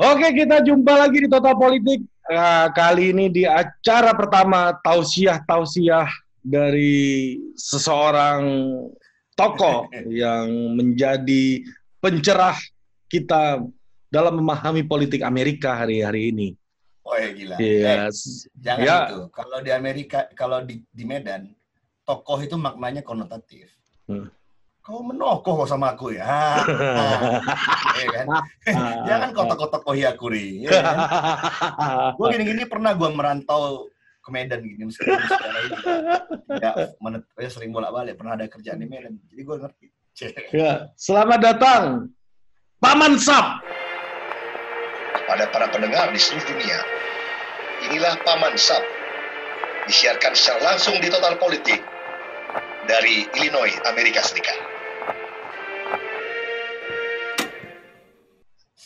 [0.00, 2.00] Oke, kita jumpa lagi di Total Politik.
[2.32, 6.08] Nah, kali ini di acara pertama tausiah-tausiah
[6.40, 8.40] dari seseorang
[9.36, 11.60] tokoh yang menjadi
[12.00, 12.56] pencerah
[13.12, 13.60] kita
[14.08, 16.48] dalam memahami politik Amerika hari-hari ini.
[17.04, 17.56] Oh ya gila.
[17.60, 18.48] Yes.
[18.48, 18.98] Eh, jangan Ya.
[19.04, 19.20] itu.
[19.36, 21.52] Kalau di Amerika, kalau di, di Medan,
[22.08, 23.68] tokoh itu maknanya konotatif.
[24.08, 24.32] Hmm.
[24.80, 26.24] Kau menokoh kok sama aku ya.
[28.00, 28.26] Iya kan?
[29.08, 30.64] Jangan aku ri.
[30.64, 30.96] Ya kan?
[32.18, 35.76] Gue gini-gini pernah gue merantau ke Medan gini meskipun secara ini
[36.60, 39.20] ya, menet- ya sering bolak-balik pernah ada kerjaan di Medan.
[39.28, 39.86] Jadi gue ngerti.
[40.10, 40.52] Cek.
[40.52, 41.82] Ya, selamat datang,
[42.82, 43.62] Paman Sap.
[45.14, 46.78] kepada para pendengar di seluruh dunia.
[47.88, 48.82] Inilah Paman Sap,
[49.88, 51.80] disiarkan secara langsung di Total Politik
[52.90, 54.69] dari Illinois, Amerika Serikat.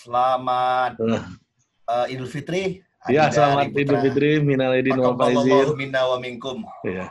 [0.04, 2.84] Selamat eh, Idul Fitri.
[3.08, 4.04] Ya, selamat Idul.
[4.04, 5.72] Fitri, minal aidin wal faizin.
[5.80, 6.60] Minna wa minkum.
[6.84, 7.08] Iya.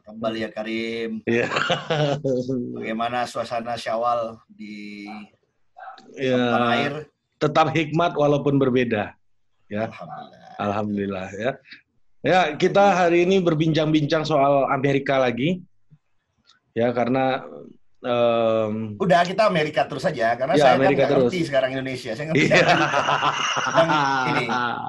[0.00, 1.20] Kembali ya Karim.
[1.28, 1.52] Iya.
[2.80, 5.04] Bagaimana suasana Syawal di
[6.16, 6.94] Ya, tanah air?
[7.36, 9.12] tetap hikmat walaupun berbeda.
[9.68, 9.92] Ya.
[9.92, 10.56] Alhamdulillah.
[10.56, 11.50] Alhamdulillah ya.
[12.24, 15.60] Ya, kita hari ini berbincang-bincang soal Amerika lagi.
[16.72, 17.44] Ya, karena
[18.00, 21.22] em, Udah kita Amerika terus saja karena Ya, saya Amerika kan nggak terus.
[21.26, 22.10] ngerti sekarang Indonesia.
[22.12, 22.46] Saya ngerti.
[22.48, 22.72] Amerika.
[23.70, 23.88] Dan
[24.30, 24.44] ini,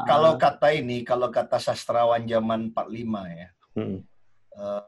[0.06, 2.88] Kalau kata ini, kalau kata sastrawan zaman 45
[3.30, 4.03] ya, Hmm.
[4.53, 4.84] eh,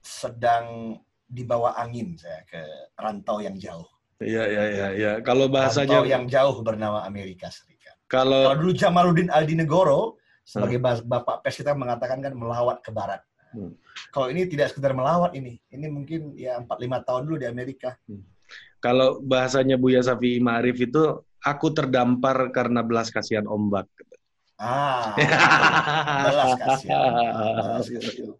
[0.00, 0.94] sedang
[1.26, 2.60] dibawa angin saya ke
[2.94, 3.88] rantau yang jauh.
[4.16, 5.12] Iya, iya, iya, iya.
[5.18, 7.98] Kalau Rantau bahasanya yang jauh bernama Amerika Serikat.
[8.06, 13.24] kalau Kalau dulu Jamaluddin Aldinegoro sebagai bas- bapak pers kita mengatakan kan melawat ke barat.
[13.54, 13.72] Hmm.
[14.10, 17.94] Kalau ini tidak sekedar melawat ini, ini mungkin ya 4-5 tahun dulu di Amerika.
[18.84, 23.88] kalau bahasanya Buya Safi Ma'arif itu aku terdampar karena belas kasihan ombak.
[24.60, 25.16] Ah,
[26.28, 27.12] belas kasihan.
[27.80, 28.36] Belas kasihan.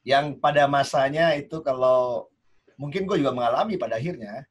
[0.00, 2.32] Yang pada masanya itu kalau
[2.80, 4.48] mungkin gue juga mengalami pada akhirnya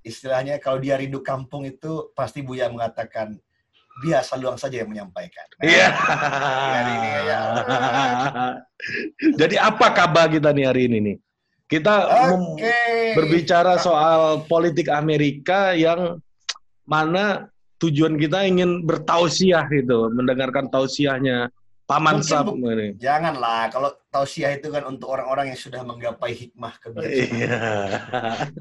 [0.00, 3.36] istilahnya kalau dia rindu kampung itu pasti Buya mengatakan
[4.00, 5.44] biasa luang saja yang menyampaikan.
[5.60, 5.88] Nah, Iya.
[6.72, 7.40] hari ini ya.
[9.36, 11.16] Jadi apa kabar kita nih hari ini nih?
[11.70, 11.94] Kita
[12.34, 13.14] Oke.
[13.14, 16.18] berbicara soal politik Amerika yang
[16.82, 17.46] mana
[17.78, 21.48] tujuan kita ingin bertausiah gitu, mendengarkan tausiahnya
[21.90, 22.88] Paman Mungkin ini.
[23.02, 27.34] Janganlah, kalau tausiah itu kan untuk orang-orang yang sudah menggapai hikmah kebijaksanaan.
[27.34, 27.58] Iya.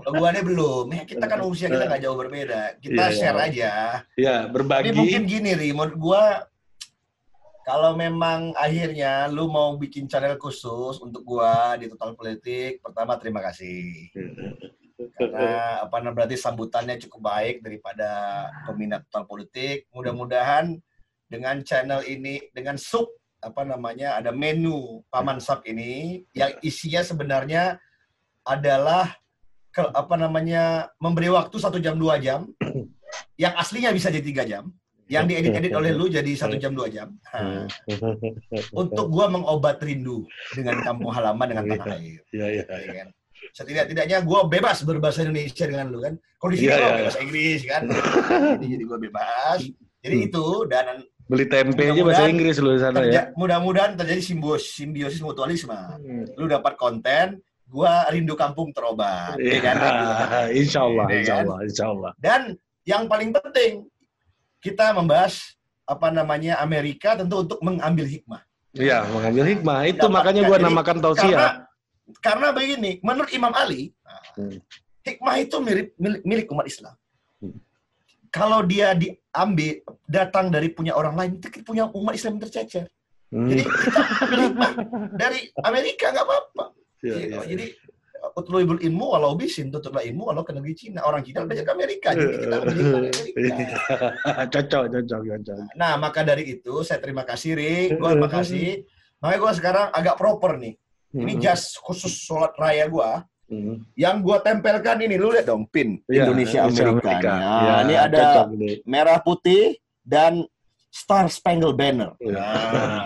[0.02, 2.62] Kalau gua ini belum, ya kita kan usia kita nggak jauh berbeda.
[2.82, 3.14] Kita Iya.
[3.14, 3.72] share aja.
[4.18, 4.98] Ya, Tapi berbagi.
[4.98, 6.24] mungkin gini, Ri, menurut gua
[7.70, 13.46] kalau memang akhirnya lu mau bikin channel khusus untuk gua di Total Politik, pertama terima
[13.46, 14.10] kasih.
[15.22, 18.10] Karena apa namanya berarti sambutannya cukup baik daripada
[18.66, 19.86] peminat Total Politik.
[19.94, 20.82] Mudah-mudahan
[21.30, 27.80] dengan channel ini dengan sub apa namanya ada menu Paman Sap ini yang isinya sebenarnya
[28.44, 29.16] adalah
[29.72, 32.52] ke, apa namanya memberi waktu satu jam dua jam
[33.44, 34.68] yang aslinya bisa jadi tiga jam
[35.10, 37.10] yang diedit-edit oleh lu jadi satu jam dua jam.
[37.34, 37.66] Nah,
[38.78, 40.22] untuk gua mengobat rindu
[40.54, 42.22] dengan kampung halaman dengan tanah air.
[42.30, 42.94] Iya, iya, ya iya.
[42.94, 43.08] kan?
[43.58, 46.14] Setidak-tidaknya gua bebas berbahasa Indonesia dengan lu kan.
[46.14, 47.82] Di Iya, sini gua iya, bebas Inggris kan.
[48.62, 49.60] Jadi jadi gua bebas.
[50.00, 50.28] Jadi Hmm.
[50.30, 50.86] itu dan
[51.30, 53.30] Beli tempe aja bahasa Inggris lu di sana ya.
[53.34, 56.26] mudah-mudahan terjadi simbiosis simbiosis mutualisme Hmm.
[56.34, 59.94] lu dapat konten gua rindu kampung terobat ya kan Iya,
[60.52, 61.44] insya Allah, Ya insya kan?
[61.46, 62.12] Allah, insya Allah.
[62.18, 62.42] dan
[62.82, 63.86] yang paling penting
[64.58, 65.54] kita membahas
[65.86, 68.42] apa namanya Amerika tentu untuk mengambil hikmah
[68.72, 69.80] Iya, mengambil hikmah.
[69.84, 70.14] Itu Dapatkan.
[70.14, 71.52] makanya gua Jadi, namakan karena tausiah.
[72.20, 73.94] karena begini menurut Imam Ali
[74.34, 74.58] Hmm.
[75.02, 76.94] hikmah itu mirip milik, milik umat Islam.
[78.30, 82.86] Kalau dia diambil datang dari punya orang lain itu punya umat Islam yang tercecer
[83.30, 83.46] Hmm.
[83.46, 83.62] jadi
[85.14, 86.66] dari Amerika nggak apa-apa
[87.00, 87.30] Iya, Gitu.
[87.30, 87.66] iya, jadi
[88.36, 92.10] utlubul ilmu walau bisin tutuplah ilmu walau ke negeri Cina orang Cina belajar ke Amerika
[92.12, 92.98] jadi kita dari Amerika
[93.38, 93.56] Iya.
[94.54, 95.58] cocok, cocok, cocok.
[95.78, 98.84] Nah, maka dari itu saya terima kasih Rick, gue terima kasih.
[99.22, 100.74] Makanya gue sekarang agak proper nih.
[101.12, 101.42] Ini Hmm.
[101.42, 103.12] jas khusus sholat raya gue.
[103.50, 103.82] Hmm.
[103.98, 107.18] Yang gue tempelkan ini, lu lihat dong pin Iya, Indonesia Amerika.
[107.18, 108.70] Nah, Iya, ini ada cocok ini.
[108.86, 110.46] merah putih dan
[110.94, 112.14] Star Spangled Banner.
[112.22, 112.38] Iya.
[112.38, 113.04] Nah,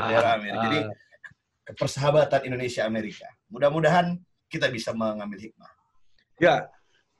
[0.00, 0.60] bendera Amerika.
[0.64, 0.78] Jadi
[1.76, 3.28] persahabatan Indonesia Amerika.
[3.52, 4.16] Mudah-mudahan
[4.48, 5.70] kita bisa mengambil hikmah.
[6.40, 6.68] Ya,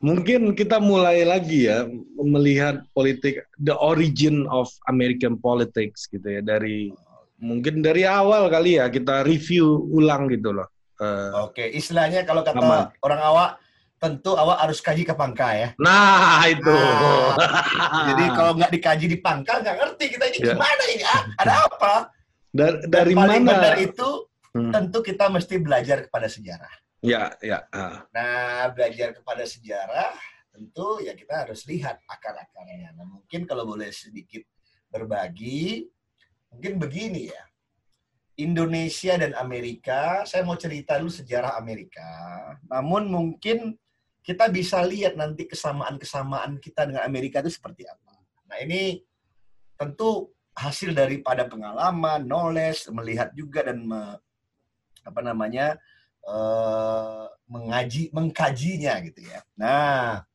[0.00, 1.84] mungkin kita mulai lagi ya
[2.20, 6.92] melihat politik the origin of American politics gitu ya dari
[7.40, 10.68] mungkin dari awal kali ya kita review ulang gitu loh.
[10.96, 12.88] Eh, Oke, istilahnya kalau kata Aman.
[13.00, 13.50] orang awak
[13.96, 15.68] tentu awak harus kaji ke Pangka ya.
[15.76, 16.68] Nah, itu.
[16.68, 17.36] Nah,
[18.12, 20.52] Jadi kalau nggak dikaji di Pangka, nggak ngerti kita ini Ya.
[20.52, 21.04] gimana ini?
[21.04, 21.94] Ah, ada apa?
[22.48, 23.50] Dari, Dan dari paling mana?
[23.52, 24.08] benar itu
[24.56, 24.72] Hmm.
[24.72, 26.72] tentu kita mesti belajar kepada sejarah.
[27.04, 27.68] Ya, ya.
[27.68, 28.08] ah.
[28.08, 30.16] Nah, belajar kepada sejarah
[30.48, 32.96] tentu ya kita harus lihat akar-akarnya.
[32.96, 34.40] Nah, mungkin kalau boleh sedikit
[34.88, 35.84] berbagi,
[36.48, 37.42] mungkin begini ya.
[38.36, 42.04] Indonesia dan Amerika, saya mau cerita dulu sejarah Amerika.
[42.68, 43.80] Namun mungkin
[44.20, 48.12] kita bisa lihat nanti kesamaan-kesamaan kita dengan Amerika itu seperti apa.
[48.52, 49.00] Nah, ini
[49.80, 54.20] tentu hasil daripada pengalaman, knowledge, melihat juga dan me-
[55.06, 55.80] apa namanya
[56.26, 59.40] eh, mengaji, mengkajinya gitu ya.
[59.54, 60.26] Nah,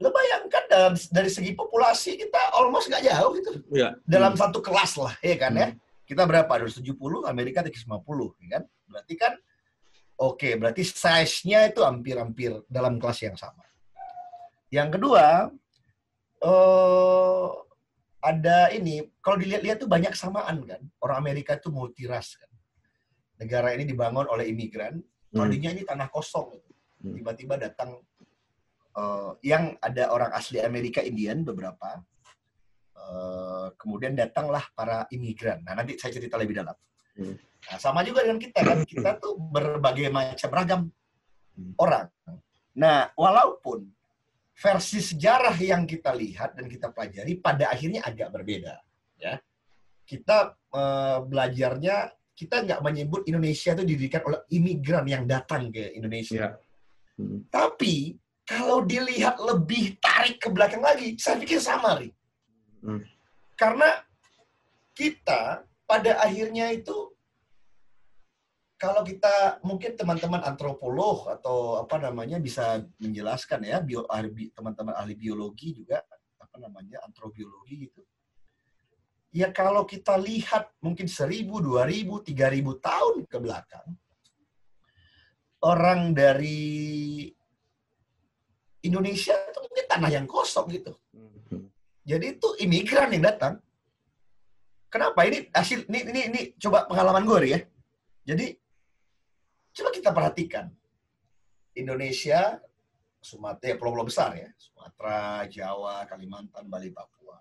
[0.00, 3.98] lo bayangkan dalam dari segi populasi kita almost nggak jauh gitu Ya.
[4.06, 5.68] dalam satu kelas lah, ya kan ya.
[6.10, 6.50] Kita berapa?
[6.50, 8.62] 270, Amerika 350, ya kan?
[8.90, 9.32] Berarti kan
[10.18, 13.62] oke, berarti size-nya itu hampir-hampir dalam kelas yang sama.
[14.74, 15.54] Yang kedua,
[16.42, 17.48] eh
[18.20, 20.82] ada ini, kalau dilihat-lihat tuh banyak kesamaan kan.
[20.98, 22.50] Orang Amerika itu multiras kan.
[23.40, 25.46] Negara ini dibangun oleh imigran, Hmm.
[25.46, 26.58] tadinya ini tanah kosong.
[27.00, 27.14] Hmm.
[27.14, 28.02] Tiba-tiba datang
[28.98, 32.02] eh, yang ada orang asli Amerika Indian beberapa,
[33.74, 35.62] kemudian datanglah para imigran.
[35.66, 36.76] Nah, nanti saya cerita lebih dalam.
[37.18, 37.34] Hmm.
[37.38, 40.82] Nah, sama juga dengan kita kan, kita tuh berbagai macam ragam
[41.60, 41.74] Hmm.
[41.76, 42.06] orang.
[42.78, 43.84] Nah, walaupun
[44.56, 48.80] versi sejarah yang kita lihat dan kita pelajari pada akhirnya agak berbeda,
[49.20, 49.36] ya.
[50.08, 51.96] Kita eh, belajarnya
[52.34, 56.34] kita nggak menyebut Indonesia itu didirikan oleh imigran yang datang ke Indonesia.
[56.38, 56.50] Ya.
[57.20, 57.44] Hmm.
[57.52, 58.16] Tapi
[58.46, 62.10] kalau dilihat lebih tarik ke belakang lagi, saya pikir sama, Ri.
[62.80, 63.04] Hmm.
[63.56, 64.04] Karena
[64.96, 67.12] kita pada akhirnya itu
[68.80, 74.08] kalau kita mungkin teman-teman antropolog atau apa namanya bisa menjelaskan ya bio,
[74.56, 76.00] teman-teman ahli biologi juga
[76.40, 78.00] apa namanya antrobiologi gitu.
[79.30, 83.88] Ya kalau kita lihat mungkin 1000, 2000, 3000 tahun ke belakang
[85.60, 87.28] orang dari
[88.80, 90.96] Indonesia itu mungkin tanah yang kosong gitu.
[92.10, 93.62] Jadi itu imigran yang datang.
[94.90, 95.22] Kenapa?
[95.22, 97.60] Ini hasil ini ini ini coba pengalaman gue ya.
[98.26, 98.58] Jadi
[99.78, 100.66] coba kita perhatikan
[101.78, 102.58] Indonesia,
[103.22, 107.38] Sumatera, ya, pulau-pulau besar ya, Sumatera, Jawa, Kalimantan, Bali, Papua.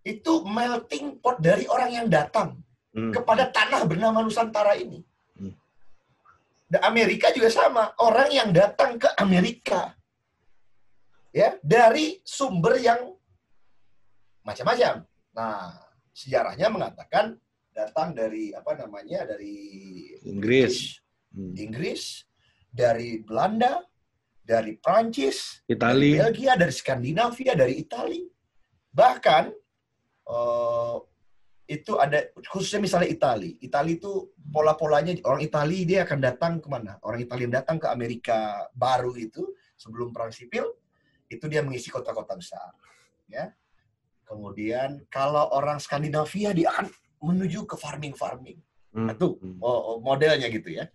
[0.00, 2.64] Itu melting pot dari orang yang datang
[2.94, 3.10] Hmm.
[3.10, 5.02] kepada tanah bernama Nusantara ini.
[5.34, 5.50] Hmm.
[6.70, 9.98] Dan Amerika juga sama, orang yang datang ke Amerika
[11.34, 13.13] ya dari sumber yang
[14.44, 15.02] macam-macam.
[15.34, 15.74] Nah,
[16.14, 17.34] sejarahnya mengatakan
[17.74, 19.56] datang dari apa namanya dari
[20.28, 21.00] Inggris.
[21.34, 21.50] Hmm.
[21.58, 22.22] Inggris,
[22.70, 23.82] dari Belanda,
[24.38, 26.14] dari Prancis, Itali.
[26.20, 28.22] Belgia, dari Skandinavia, dari Itali.
[28.94, 29.44] Bahkan
[30.30, 30.96] eh,
[31.64, 33.58] itu ada khususnya misalnya Itali.
[33.58, 37.00] Itali itu pola-polanya orang Itali dia akan datang ke mana?
[37.02, 40.68] Orang Itali yang datang ke Amerika baru itu sebelum perang sipil
[41.26, 42.70] itu dia mengisi kota-kota besar,
[43.26, 43.50] ya.
[44.24, 46.88] Kemudian kalau orang Skandinavia dia akan
[47.24, 48.58] menuju ke farming-farming.
[48.94, 49.10] Hmm.
[49.10, 49.58] Nah, Hmm.
[49.60, 50.88] oh, oh, modelnya gitu ya.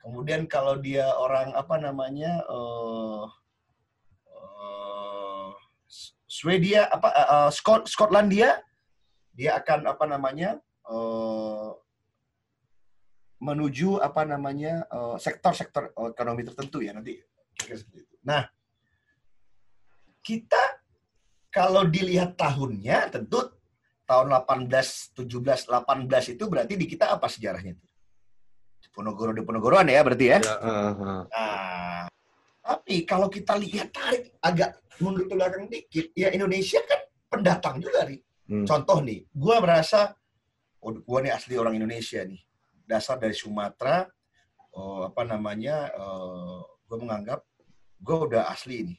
[0.00, 3.24] Kemudian kalau dia orang apa namanya eh
[4.32, 5.48] eh,
[6.24, 8.64] Swedia apa eh, Scot Skotlandia
[9.36, 10.56] dia akan apa namanya
[10.88, 11.70] eh,
[13.40, 14.84] menuju apa namanya
[15.16, 17.28] sektor-sektor ekonomi tertentu ya nanti itu.
[18.20, 18.44] Nah
[20.20, 20.69] kita
[21.50, 23.42] kalau dilihat tahunnya tentu
[24.06, 24.70] tahun 18
[25.18, 27.86] 17 18 itu berarti di kita apa sejarahnya itu?
[28.82, 30.38] Diponegoro Diponegoroan ya berarti ya.
[30.42, 31.22] Ya, ah, ah.
[31.30, 32.02] Nah,
[32.62, 38.04] tapi kalau kita lihat tarik agak mundur ke belakang dikit, ya Indonesia kan pendatang juga
[38.06, 38.20] nih.
[38.50, 38.66] Hmm.
[38.66, 40.12] Contoh nih, gua merasa,
[40.82, 42.40] oh gua nih asli orang Indonesia nih,
[42.84, 44.04] dasar dari Sumatera,
[44.74, 47.40] oh, apa namanya, eh, gua menganggap
[48.02, 48.98] gua udah asli nih.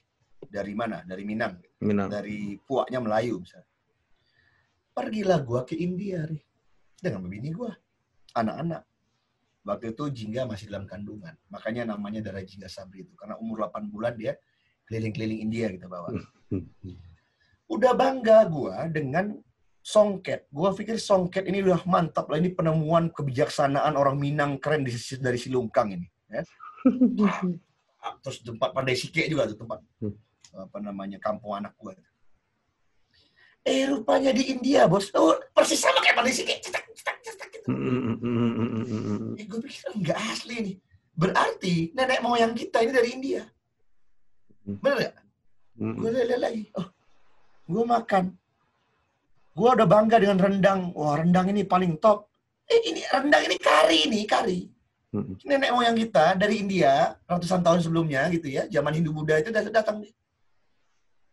[0.49, 1.05] Dari mana?
[1.05, 2.09] Dari Minang, Minang.
[2.09, 3.69] dari puaknya Melayu misalnya.
[4.91, 6.43] Pergilah gua ke India nih,
[6.99, 7.71] dengan bini gua,
[8.35, 8.83] anak-anak.
[9.61, 11.37] Waktu itu Jingga masih dalam kandungan.
[11.53, 13.13] Makanya namanya darah Jingga Sabri itu.
[13.13, 14.33] Karena umur 8 bulan dia
[14.89, 16.09] keliling-keliling India kita bawa.
[16.49, 16.65] Hmm.
[17.69, 19.37] Udah bangga gua dengan
[19.85, 20.49] songket.
[20.49, 22.41] Gua pikir songket ini udah mantap lah.
[22.41, 26.07] Ini penemuan kebijaksanaan orang Minang keren di sisi dari Silungkang ini.
[26.27, 26.41] Ya.
[28.25, 30.17] Terus tempat Pandai Sike juga tuh tempat Hmm.
[30.55, 31.95] Apa namanya kampung anak gua.
[33.61, 35.13] Eh rupanya di India bos.
[35.13, 36.59] Oh persis sama kayak Pandai Sike.
[36.59, 37.67] Cetak, cetak, cetak, gitu.
[37.69, 38.51] Hmm, hmm,
[38.89, 39.37] hmm.
[39.37, 40.77] Eh, gue pikir enggak asli nih.
[41.11, 43.43] berarti nenek moyang kita ini dari India.
[44.65, 45.15] Bener nggak?
[45.77, 45.95] Hmm.
[45.99, 46.87] Gue lihat lagi, oh,
[47.67, 48.23] gue makan.
[49.51, 50.81] Gue udah bangga dengan rendang.
[50.95, 52.31] Wah, rendang ini paling top.
[52.65, 54.59] Eh, ini rendang ini kari nih, kari.
[55.43, 59.75] Nenek moyang kita dari India, ratusan tahun sebelumnya gitu ya, zaman Hindu Buddha itu datang
[59.75, 59.97] datang.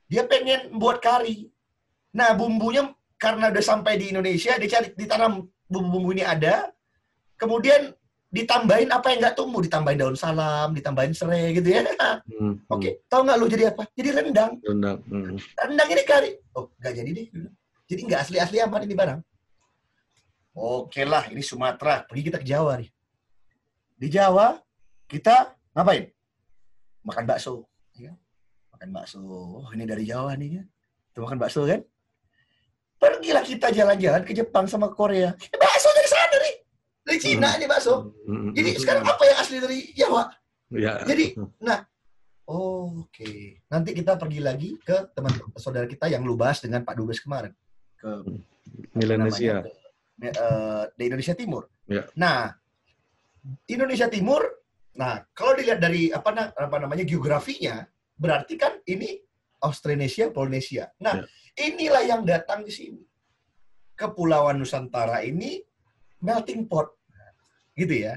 [0.09, 1.53] Dia pengen buat kari.
[2.17, 2.89] Nah, bumbunya
[3.21, 6.73] karena udah sampai di Indonesia, dia cari ditanam bumbu-bumbu ini ada.
[7.37, 7.93] Kemudian
[8.29, 11.85] ditambahin apa yang nggak tumbuh, ditambahin daun salam, ditambahin serai gitu ya.
[12.29, 12.61] Hmm.
[12.73, 13.85] Oke, tahu nggak lu jadi apa?
[13.93, 14.53] Jadi rendang.
[14.65, 14.99] Rendang.
[15.09, 15.37] Hmm.
[15.61, 16.31] Rendang ini kari.
[16.57, 17.27] Oh, nggak jadi deh.
[17.89, 19.21] Jadi nggak asli-asli aman ini barang.
[20.59, 22.03] Oke lah, ini Sumatera.
[22.09, 22.91] Pergi kita ke Jawa nih.
[23.95, 24.59] Di Jawa,
[25.07, 26.11] kita ngapain?
[27.07, 27.68] Makan bakso.
[28.79, 29.19] Makan bakso.
[29.27, 30.65] Oh, ini dari Jawa nih ya.
[31.11, 31.83] Tuh makan bakso kan?
[32.95, 35.35] Pergilah kita jalan-jalan ke Jepang sama Korea.
[35.35, 36.55] Eh, bakso dari sana nih.
[37.03, 38.15] Dari Cina nih bakso.
[38.23, 38.55] Hmm.
[38.55, 40.31] Jadi sekarang apa yang asli dari Jawa?
[40.71, 41.03] Ya.
[41.03, 41.83] Jadi, nah,
[42.47, 43.67] oke.
[43.67, 47.51] Nanti kita pergi lagi ke teman saudara kita yang lu bahas dengan Pak Dubes kemarin
[47.99, 48.11] ke
[48.95, 49.67] Melanesia.
[49.67, 49.75] ke,
[50.23, 51.67] eh, di Indonesia Timur.
[51.91, 52.07] Ya.
[52.15, 52.55] Nah,
[53.67, 54.47] Indonesia Timur,
[54.95, 57.83] nah kalau dilihat dari apa, apa namanya geografinya,
[58.19, 59.17] berarti kan ini
[59.63, 60.91] Australasia, Polinesia.
[61.03, 61.25] Nah, Ya.
[61.67, 63.03] inilah yang datang di sini.
[63.99, 65.59] Kepulauan Nusantara ini
[66.23, 66.95] melting pot,
[67.75, 68.15] gitu ya.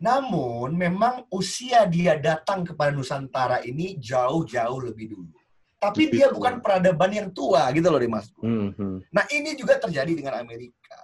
[0.00, 5.32] Namun memang usia dia datang kepada Nusantara ini jauh-jauh lebih dulu.
[5.80, 8.28] Tapi dia bukan peradaban yang tua gitu loh, Dimas.
[8.40, 8.72] Hmm.
[8.76, 9.04] Hmm.
[9.12, 10.96] Nah, ini juga terjadi dengan Amerika.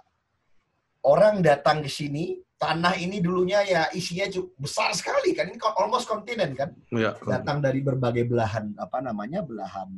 [1.05, 4.29] Orang datang ke sini, tanah ini dulunya ya isinya
[4.61, 5.49] besar sekali kan.
[5.49, 6.69] Ini almost kontinen kan.
[6.93, 7.17] Ya.
[7.17, 9.41] Datang dari berbagai belahan apa namanya?
[9.41, 9.89] belahan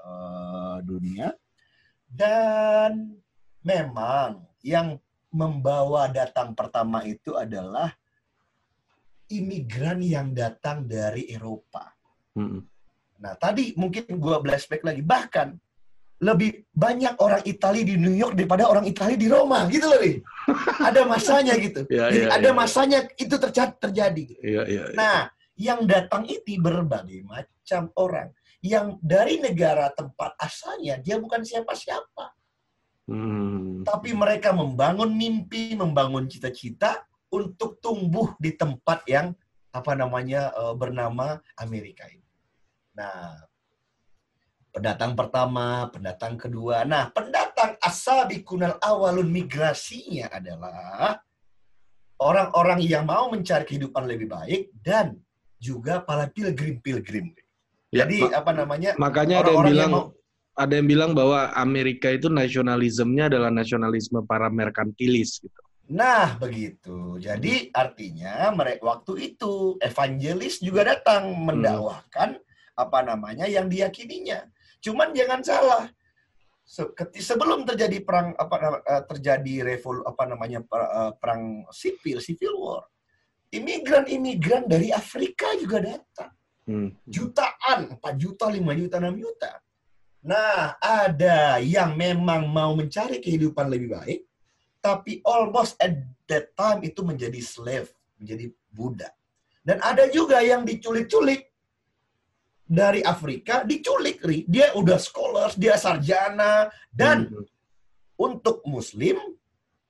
[0.00, 1.36] eh, dunia.
[2.08, 3.12] Dan
[3.60, 4.96] memang yang
[5.28, 7.92] membawa datang pertama itu adalah
[9.28, 11.92] imigran yang datang dari Eropa.
[12.36, 12.64] Hmm.
[13.20, 15.04] Nah, tadi mungkin gua flashback lagi.
[15.04, 15.48] Bahkan
[16.22, 20.22] lebih banyak orang Italia di New York daripada orang Italia di Roma, gitu loh, nih.
[20.78, 21.82] Ada masanya gitu.
[21.90, 22.54] Ya, Jadi ya, ada ya.
[22.54, 23.74] masanya itu terjadi.
[23.82, 24.24] terjadi.
[24.38, 24.84] Iya, iya.
[24.86, 24.94] iya.
[24.94, 25.18] Nah,
[25.58, 28.30] yang datang itu berbagai macam orang.
[28.62, 32.30] Yang dari negara tempat asalnya, dia bukan siapa-siapa.
[33.10, 33.82] Hmm.
[33.82, 37.02] Tapi mereka membangun mimpi, membangun cita-cita
[37.34, 39.34] untuk tumbuh di tempat yang
[39.74, 42.22] apa namanya eh, bernama Amerika ini.
[42.94, 43.34] Nah,
[44.72, 46.82] pendatang pertama, pendatang kedua.
[46.88, 51.20] Nah, pendatang asabikunal awalun migrasinya adalah
[52.16, 55.20] orang-orang yang mau mencari kehidupan lebih baik dan
[55.60, 57.36] juga para pilgrim-pilgrim.
[57.92, 58.96] Ya, Jadi apa namanya?
[58.96, 60.10] makanya ada yang bilang yang mau-
[60.52, 65.60] ada yang bilang bahwa Amerika itu nasionalismenya adalah nasionalisme para merkantilis gitu.
[65.92, 67.20] Nah, begitu.
[67.20, 72.40] Jadi artinya mereka waktu itu evangelis juga datang mendakwahkan
[72.72, 74.48] apa namanya yang diyakininya.
[74.82, 75.84] Cuman jangan salah.
[77.14, 82.84] Sebelum terjadi perang apa eh, terjadi revol apa namanya eh, perang sipil, civil war.
[83.52, 86.32] Imigran-imigran dari Afrika juga datang.
[86.62, 86.94] Hmm.
[87.04, 89.50] Jutaan, 4 juta, 5 juta, 6 juta.
[90.22, 94.20] Nah, ada yang memang mau mencari kehidupan lebih baik,
[94.78, 95.98] tapi almost at
[96.30, 99.12] that time itu menjadi slave, menjadi budak.
[99.66, 101.51] Dan ada juga yang diculik-culik
[102.72, 104.48] dari Afrika, diculik, Ri.
[104.48, 107.44] Dia udah scholars, dia sarjana, dan Hmm.
[108.16, 109.20] untuk Muslim,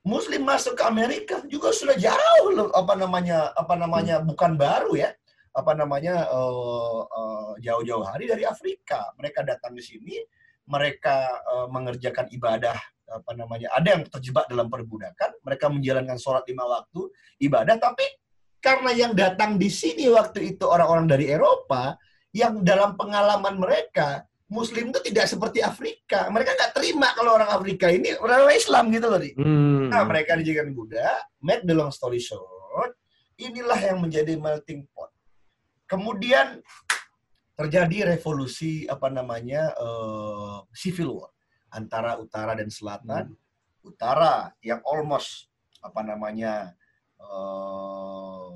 [0.03, 5.15] Muslim masuk ke Amerika juga sudah jauh loh, apa namanya apa namanya bukan baru ya.
[5.55, 9.15] Apa namanya eh, eh, jauh-jauh hari dari Afrika.
[9.15, 10.19] Mereka datang ke sini
[10.67, 12.75] mereka eh, mengerjakan ibadah
[13.13, 15.39] apa namanya ada yang terjebak dalam perbudakan.
[15.45, 17.13] Mereka menjalankan sholat lima waktu
[17.47, 17.77] ibadah.
[17.79, 18.07] Tapi
[18.59, 21.95] karena yang datang di sini waktu itu orang-orang dari Eropa
[22.33, 26.29] yang dalam pengalaman mereka Muslim itu tidak seperti Afrika.
[26.29, 29.21] Mereka nggak terima kalau orang Afrika ini orang Islam gitu loh.
[29.41, 29.89] Hmm.
[29.89, 31.25] Nah, mereka dijadikan Buddha.
[31.41, 32.93] Make the long story short,
[33.41, 35.09] inilah yang menjadi melting pot.
[35.89, 36.61] Kemudian
[37.57, 41.33] terjadi revolusi apa namanya eh, civil war
[41.73, 43.33] antara utara dan selatan.
[43.83, 45.49] Utara yang almost
[45.81, 46.77] apa namanya
[47.17, 48.53] eh,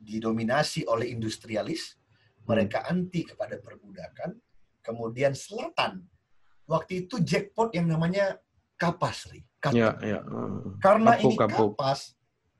[0.00, 1.99] didominasi oleh industrialis,
[2.50, 4.34] mereka anti kepada perbudakan.
[4.82, 6.02] Kemudian selatan,
[6.66, 8.40] waktu itu jackpot yang namanya
[8.74, 9.44] kapas, Ri.
[9.60, 9.76] Kapuk.
[9.76, 10.20] Ya, ya.
[10.24, 10.80] Hmm.
[10.80, 11.70] Karena Kapuk, ini kapuk.
[11.76, 12.00] kapas,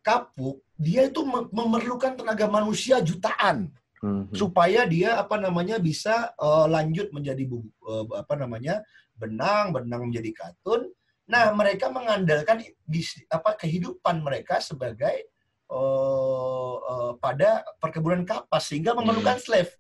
[0.05, 4.29] kapuk, dia itu mem- memerlukan tenaga manusia jutaan Hmm.
[4.33, 8.81] supaya dia apa namanya bisa eh, lanjut menjadi bu- eh, apa namanya
[9.17, 10.89] benang, benang menjadi katun.
[11.29, 15.25] Nah, mereka mengandalkan bis- apa kehidupan mereka sebagai
[15.71, 19.71] eh, uh, pada perkebunan kapas sehingga memerlukan slave.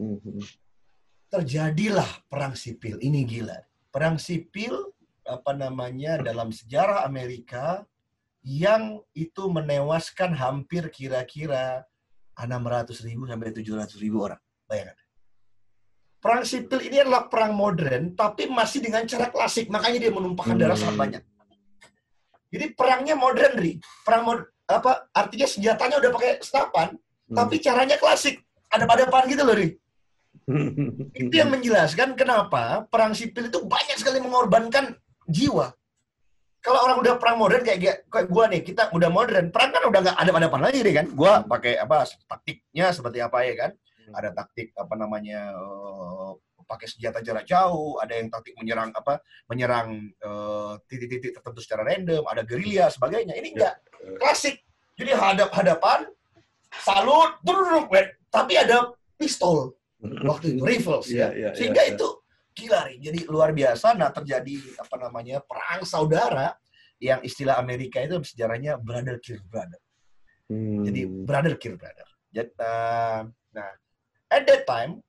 [0.00, 0.18] Hmm.
[1.32, 3.00] Terjadilah perang sipil.
[3.00, 3.56] Ini gila.
[3.88, 4.72] Perang sipil
[5.24, 7.86] apa namanya dalam sejarah Amerika
[8.42, 11.86] yang itu menewaskan hampir kira-kira
[12.34, 14.40] 600 ribu sampai 700 ribu orang.
[14.66, 14.98] Bayangkan.
[16.22, 19.66] Perang sipil ini adalah perang modern, tapi masih dengan cara klasik.
[19.66, 21.02] Makanya dia menumpahkan darah sangat Hmm.
[21.02, 21.22] banyak.
[22.52, 23.80] Jadi perangnya modern, Ri.
[24.06, 27.36] Perang mod apa artinya senjatanya udah pakai senapan, Hmm.
[27.36, 28.38] tapi caranya klasik.
[28.70, 29.81] Ada pada gitu loh, Ri.
[31.14, 34.98] Itu yang menjelaskan kenapa perang sipil itu banyak sekali mengorbankan
[35.30, 35.70] jiwa.
[36.62, 39.82] Kalau orang udah perang modern kayak kayak, kayak gua nih, kita udah modern, perang kan
[39.82, 41.06] udah nggak ada pada lagi deh kan.
[41.10, 43.70] Gua pakai apa taktiknya seperti apa ya kan?
[44.14, 46.30] Ada taktik apa namanya eh,
[46.62, 49.18] pakai senjata jarak jauh, ada yang taktik menyerang apa
[49.50, 53.34] menyerang eh, titik-titik tertentu secara random, ada gerilya sebagainya.
[53.34, 53.74] Ini enggak
[54.22, 54.62] klasik.
[54.94, 56.04] Jadi hadap-hadapan,
[56.78, 57.42] salut,
[57.90, 58.22] wet.
[58.30, 61.28] tapi ada pistol waktu itu rifles Iya, ya.
[61.30, 62.08] iya, Sehingga iya, itu
[62.52, 62.98] gila nih.
[63.00, 63.94] Jadi luar biasa.
[63.96, 66.52] Nah terjadi apa namanya perang saudara
[67.02, 69.78] yang istilah Amerika itu sejarahnya brother kill brother.
[70.50, 70.84] Hmm.
[70.86, 72.06] Jadi brother kill brother.
[72.32, 73.20] Jadi, eh,
[73.56, 73.70] nah
[74.32, 75.00] at that time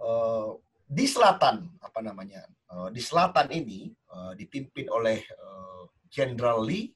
[0.00, 0.50] eh,
[0.86, 6.92] di selatan apa namanya eh, di selatan ini eh, dipimpin oleh eh, Jenderal Lee.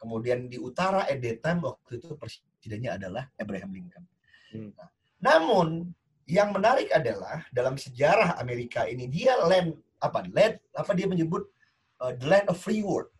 [0.00, 4.04] Kemudian di utara at that time waktu itu presidennya adalah Abraham Lincoln.
[4.48, 4.72] Hmm.
[4.72, 4.88] Nah,
[5.20, 5.92] namun
[6.30, 11.50] yang menarik adalah dalam sejarah Amerika ini dia land apa land apa dia menyebut
[11.98, 13.10] uh, the land of free world.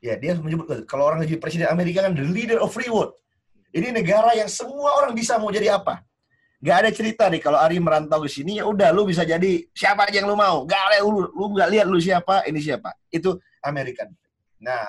[0.00, 3.12] Ya, dia menyebut kalau orang jadi presiden Amerika kan the leader of free world.
[3.74, 6.00] Ini negara yang semua orang bisa mau jadi apa.
[6.60, 10.06] Gak ada cerita nih kalau Ari merantau ke sini ya udah lu bisa jadi siapa
[10.06, 10.62] aja yang lu mau.
[10.64, 12.96] Gak ada lu lu nggak lihat lu siapa, ini siapa.
[13.12, 14.12] Itu American.
[14.60, 14.84] Nah,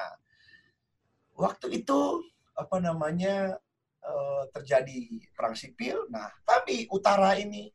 [1.36, 2.24] waktu itu
[2.56, 3.58] apa namanya
[4.02, 5.00] eh, terjadi
[5.34, 6.10] perang sipil.
[6.10, 7.70] Nah, tapi utara ini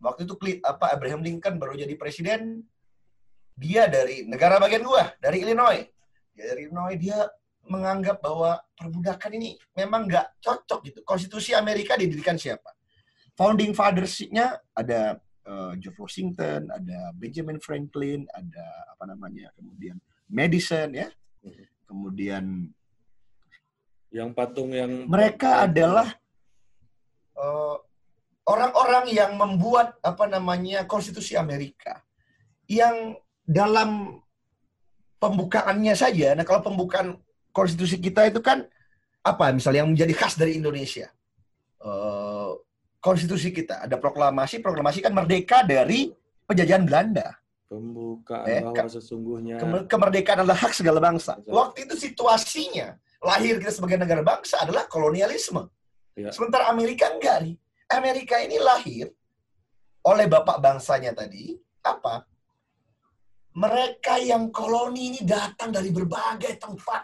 [0.00, 2.64] waktu itu apa Abraham Lincoln baru jadi presiden.
[3.60, 5.84] Dia dari negara bagian gua, dari Illinois.
[6.32, 7.28] Dia dari Illinois dia
[7.68, 10.98] menganggap bahwa perbudakan ini memang nggak cocok gitu.
[11.04, 12.72] Konstitusi Amerika didirikan siapa?
[13.36, 18.64] Founding fathers-nya ada eh, George Washington, ada Benjamin Franklin, ada
[18.96, 21.08] apa namanya, kemudian Madison ya,
[21.42, 21.64] Mhm.
[21.88, 22.44] kemudian
[24.10, 26.06] yang patung yang mereka adalah
[27.34, 27.76] eh,
[28.46, 32.02] orang-orang yang membuat apa namanya konstitusi Amerika
[32.66, 33.14] yang
[33.46, 34.18] dalam
[35.18, 36.34] pembukaannya saja.
[36.34, 37.18] Nah kalau pembukaan
[37.54, 38.66] konstitusi kita itu kan
[39.20, 41.10] apa misalnya yang menjadi khas dari Indonesia.
[41.80, 42.50] Eh,
[43.00, 46.10] konstitusi kita ada proklamasi proklamasi kan merdeka dari
[46.44, 47.38] penjajahan Belanda.
[47.70, 51.38] Pembukaan Eh, bahwa sesungguhnya Kemer- kemerdekaan adalah hak segala bangsa.
[51.46, 55.68] Waktu itu situasinya lahir kita sebagai negara bangsa adalah kolonialisme
[56.20, 56.30] Ya.
[56.34, 57.56] Sementara Amerika enggak nih.
[57.90, 59.10] Amerika ini lahir
[60.06, 62.22] oleh bapak bangsanya tadi apa?
[63.50, 67.02] Mereka yang koloni ini datang dari berbagai tempat.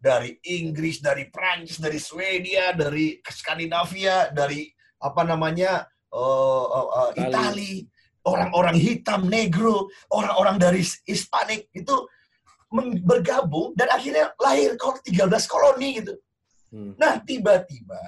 [0.00, 4.64] Dari Inggris, dari Prancis, dari Swedia, dari Skandinavia, dari
[4.96, 7.74] apa namanya eh, eh, eh, Itali.
[8.20, 12.04] Orang-orang hitam, negro, orang-orang dari Hispanik itu
[13.02, 16.14] bergabung dan akhirnya lahir kol 13 koloni gitu.
[16.70, 16.94] Hmm.
[16.94, 17.98] Nah, tiba-tiba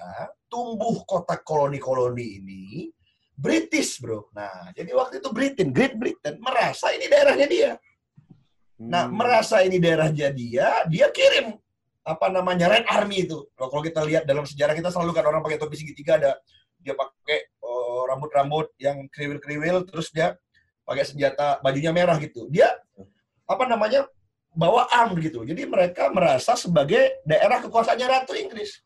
[0.47, 2.65] tumbuh kota koloni-koloni ini
[3.35, 4.31] British, bro.
[4.31, 7.73] Nah, jadi waktu itu Britain, Great Britain, merasa ini daerahnya dia.
[8.79, 9.19] Nah, Hmm.
[9.19, 11.59] merasa ini daerahnya dia, dia kirim
[12.03, 13.47] apa namanya Red Army itu.
[13.55, 16.39] Kalau kalau kita lihat dalam sejarah kita selalu kan orang pakai topi segitiga ada
[16.83, 20.35] dia pakai oh, rambut-rambut yang kriwil-kriwil, terus dia
[20.83, 22.51] pakai senjata bajunya merah gitu.
[22.51, 22.75] Dia
[23.47, 24.07] apa namanya
[24.53, 25.43] bawa arm gitu.
[25.43, 28.85] Jadi mereka merasa sebagai daerah kekuasaannya Ratu Inggris.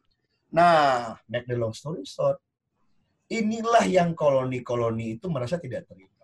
[0.54, 2.38] Nah, make the long story short,
[3.26, 6.14] inilah yang koloni-koloni itu merasa tidak terima.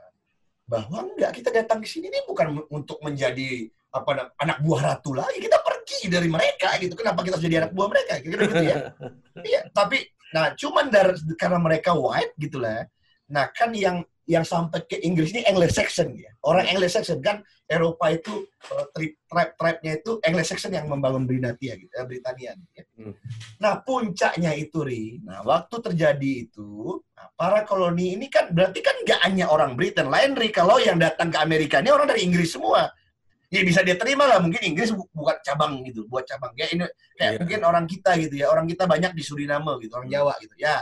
[0.62, 5.12] Bahwa enggak, kita datang ke sini ini bukan untuk menjadi apa na- anak buah ratu
[5.12, 6.96] lagi, kita pergi dari mereka gitu.
[6.96, 8.12] Kenapa kita harus jadi anak buah mereka?
[8.22, 8.76] Kira-kira gitu ya.
[9.42, 9.98] Iya, tapi
[10.33, 12.87] nah cuman dari karena mereka white gitu lah.
[13.33, 16.30] Nah, kan yang yang sampai ke Inggris ini Anglo-Saxon ya.
[16.46, 18.46] Orang Anglo-Saxon kan Eropa itu
[18.94, 22.85] tri- tribe-tribe-nya itu Anglo-Saxon yang membangun Britania gitu, eh, Britania gitu ya.
[23.02, 23.14] Hmm.
[23.58, 25.18] Nah, puncaknya itu Ri.
[25.26, 30.06] Nah, waktu terjadi itu, nah, para koloni ini kan berarti kan nggak hanya orang Britain
[30.06, 30.54] lain Ri.
[30.54, 32.87] Kalau yang datang ke Amerika ini orang dari Inggris semua.
[33.52, 36.85] Ya bisa dia terima lah mungkin Inggris bu- buat cabang gitu, buat cabang kayak ini
[37.20, 37.38] kayak Iya.
[37.44, 40.56] mungkin orang kita gitu ya, orang kita banyak di Suriname gitu, orang Jawa gitu.
[40.56, 40.80] Ya,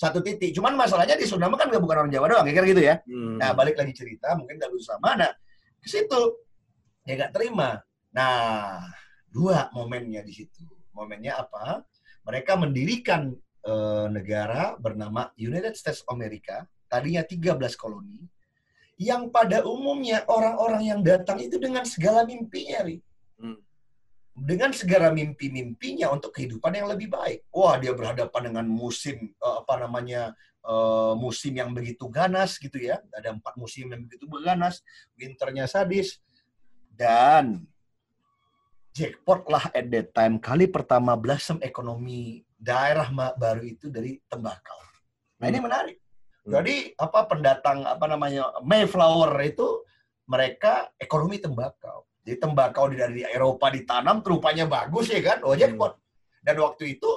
[0.00, 0.56] satu titik.
[0.56, 3.04] Cuman masalahnya di Suriname kan bukan orang Jawa doang, kira gitu ya.
[3.04, 3.36] Hmm.
[3.36, 5.12] Nah, balik lagi cerita, mungkin nggak sama.
[5.20, 5.28] Nah,
[5.76, 6.20] ke situ
[7.04, 7.76] dia nggak terima.
[8.16, 8.80] Nah,
[9.28, 10.64] dua momennya di situ.
[10.96, 11.84] Momennya apa?
[12.26, 13.32] mereka mendirikan
[13.64, 18.20] uh, negara bernama United States of America, tadinya 13 koloni,
[19.00, 23.00] yang pada umumnya orang-orang yang datang itu dengan segala mimpinya, Ri.
[23.40, 23.56] Hmm.
[24.40, 27.44] Dengan segala mimpi-mimpinya untuk kehidupan yang lebih baik.
[27.52, 30.32] Wah, dia berhadapan dengan musim uh, apa namanya
[30.64, 33.04] uh, musim yang begitu ganas gitu ya.
[33.12, 34.80] Ada empat musim yang begitu ganas,
[35.12, 36.24] winternya sadis,
[36.96, 37.68] dan
[38.96, 44.80] jackpot lah at that time kali pertama blossom ekonomi daerah baru itu dari tembakau.
[45.40, 45.64] Nah ini hmm.
[45.64, 45.96] menarik.
[46.44, 46.52] Hmm.
[46.60, 49.84] Jadi apa pendatang apa namanya Mayflower itu
[50.28, 52.04] mereka ekonomi tembakau.
[52.20, 55.96] Jadi tembakau dari Eropa ditanam rupanya bagus ya kan, oh jackpot.
[55.96, 56.44] Hmm.
[56.44, 57.10] Dan waktu itu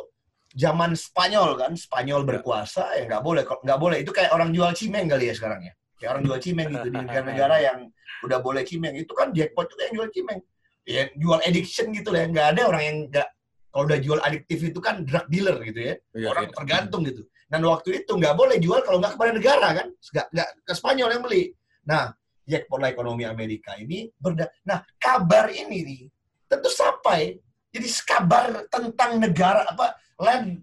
[0.55, 2.27] zaman Spanyol kan, Spanyol ya.
[2.27, 5.73] berkuasa ya nggak boleh nggak boleh itu kayak orang jual cimeng kali ya sekarang ya.
[5.99, 7.77] Kayak orang jual cimeng gitu di negara-negara yang
[8.23, 10.39] udah boleh cimeng itu kan jackpot juga yang jual cimeng.
[10.83, 13.27] Ya jual addiction gitu lah, nggak ada orang yang nggak
[13.73, 15.93] kalau udah jual adiktif itu kan drug dealer gitu ya.
[16.13, 16.53] ya Orang ya.
[16.53, 17.25] tergantung gitu.
[17.49, 19.87] Dan waktu itu nggak boleh jual kalau nggak kepada negara kan.
[19.89, 21.43] Nggak, nggak ke Spanyol yang beli.
[21.89, 24.47] Nah, jackpot ekonomi Amerika ini berda.
[24.67, 26.01] Nah, kabar ini nih
[26.47, 27.39] tentu sampai.
[27.73, 30.61] Jadi kabar tentang negara apa land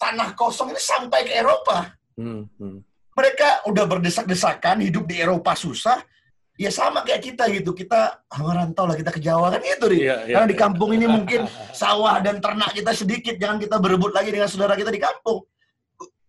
[0.00, 1.92] tanah kosong ini sampai ke Eropa.
[2.16, 2.80] Hmm, hmm.
[3.12, 6.00] Mereka udah berdesak-desakan hidup di Eropa susah,
[6.56, 10.00] ya sama kayak kita gitu kita ah, merantau lah kita ke Jawa kan itu nih
[10.00, 11.44] yeah, yeah, karena di kampung ini mungkin
[11.80, 15.44] sawah dan ternak kita sedikit jangan kita berebut lagi dengan saudara kita di kampung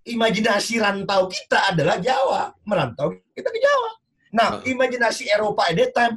[0.03, 3.89] imajinasi rantau kita adalah Jawa merantau kita ke Jawa
[4.31, 6.15] nah imajinasi Eropa at that time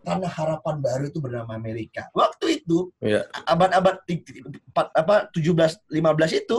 [0.00, 2.08] tanah harapan baru itu bernama Amerika.
[2.16, 3.24] Waktu itu yeah.
[3.44, 4.00] abad-abad
[4.96, 6.58] apa 17 15 itu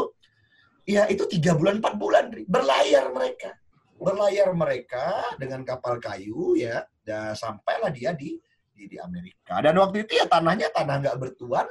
[0.86, 3.58] ya itu tiga bulan empat bulan berlayar mereka.
[4.02, 8.38] Berlayar mereka dengan kapal kayu ya dan sampailah dia di,
[8.74, 9.62] di di Amerika.
[9.62, 11.70] Dan waktu itu ya tanahnya tanah nggak bertuan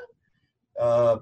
[0.78, 1.16] eh,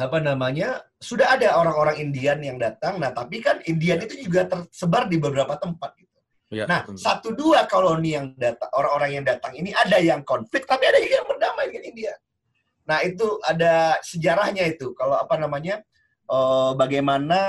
[0.00, 2.96] apa namanya sudah ada orang-orang Indian yang datang.
[2.96, 6.09] Nah tapi kan Indian itu juga tersebar di beberapa tempat gitu
[6.50, 6.98] ya, nah betul.
[6.98, 11.22] satu dua koloni yang datang orang-orang yang datang ini ada yang konflik tapi ada juga
[11.22, 12.12] yang berdamai dengan India
[12.84, 15.80] nah itu ada sejarahnya itu kalau apa namanya
[16.30, 17.40] uh, bagaimana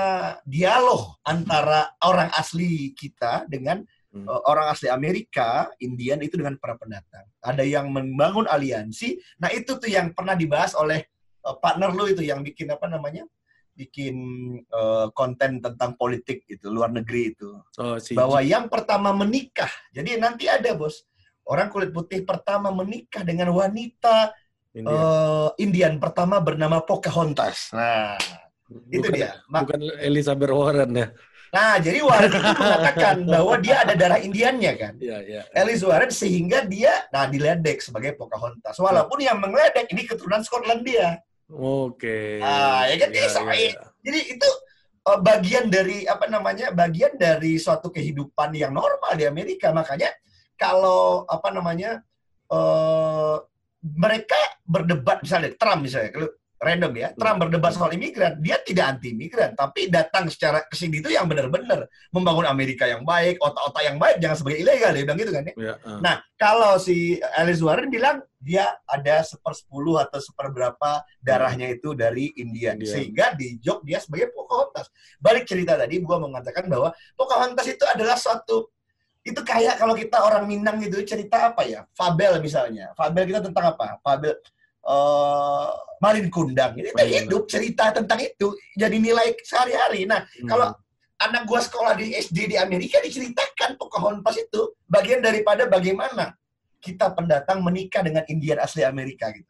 [0.42, 7.24] dialog antara orang asli kita dengan uh, orang asli Amerika, Indian itu dengan para pendatang.
[7.40, 9.16] Ada yang membangun aliansi.
[9.40, 11.06] Nah itu tuh yang pernah dibahas oleh
[11.46, 13.24] uh, partner lu itu yang bikin apa namanya?
[13.72, 14.16] Bikin
[14.68, 20.20] uh, konten tentang politik itu luar negeri itu oh, si bahwa yang pertama menikah jadi
[20.20, 21.08] nanti ada bos
[21.48, 24.36] orang kulit putih pertama menikah dengan wanita
[24.72, 28.16] Indian, uh, Indian pertama bernama Pocahontas nah
[28.88, 29.40] itu dia.
[29.48, 31.08] bukan Elizabeth Warren ya.
[31.52, 34.94] Nah, jadi Warren itu mengatakan bahwa dia ada darah Indiannya kan.
[34.96, 35.42] Iya, iya.
[35.52, 38.80] Elizabeth Warren sehingga dia nah diledek sebagai Pocahontas.
[38.80, 41.20] Walaupun yang mengeledek ini keturunan Scotland dia.
[41.52, 42.40] Oke.
[42.40, 42.40] Okay.
[42.40, 43.82] Ah, ya kan ya, ya, ya.
[44.00, 44.48] Jadi itu
[45.04, 46.72] uh, bagian dari apa namanya?
[46.72, 49.68] Bagian dari suatu kehidupan yang normal di Amerika.
[49.70, 50.08] Makanya
[50.56, 52.00] kalau apa namanya?
[52.52, 53.40] Uh,
[53.82, 56.30] mereka berdebat misalnya Trump misalnya
[56.62, 57.08] random ya.
[57.18, 57.42] Trump hmm.
[57.50, 61.90] berdebat soal imigran, dia tidak anti imigran, tapi datang secara ke sini itu yang benar-benar
[62.14, 65.54] membangun Amerika yang baik, otak-otak yang baik, jangan sebagai ilegal, dia bilang gitu kan ya.
[65.58, 65.98] ya uh.
[65.98, 72.78] Nah, kalau si Alice Warren bilang dia ada sepersepuluh atau seperberapa darahnya itu dari India,
[72.78, 72.94] India.
[72.94, 74.86] sehingga di jok dia sebagai Pocahontas.
[75.18, 78.70] Balik cerita tadi, gua mengatakan bahwa Pocahontas itu adalah suatu
[79.22, 81.86] itu kayak kalau kita orang Minang gitu cerita apa ya?
[81.94, 82.90] Fabel misalnya.
[82.98, 84.02] Fabel kita tentang apa?
[84.02, 84.34] Fabel
[84.86, 85.70] uh,
[86.02, 86.74] Marin Kundang.
[86.74, 90.06] Ini kita hidup cerita tentang itu jadi nilai sehari-hari.
[90.06, 90.48] Nah, hmm.
[90.50, 90.74] kalau
[91.22, 96.34] anak gua sekolah di SD di Amerika diceritakan Pocahontas itu bagian daripada bagaimana
[96.82, 99.46] kita pendatang menikah dengan Indian asli Amerika gitu.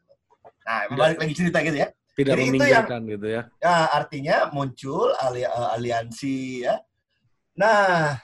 [0.63, 1.89] Nah, balik lagi cerita gitu ya.
[2.13, 3.41] Tidak Jadi itu yang, gitu ya.
[3.57, 6.77] Ya, artinya muncul ali, uh, aliansi ya.
[7.57, 8.21] Nah,